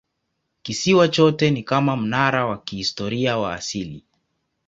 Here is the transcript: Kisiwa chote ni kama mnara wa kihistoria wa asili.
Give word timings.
Kisiwa 0.61 1.07
chote 1.07 1.51
ni 1.51 1.63
kama 1.63 1.97
mnara 1.97 2.45
wa 2.45 2.57
kihistoria 2.57 3.37
wa 3.37 3.53
asili. 3.53 4.05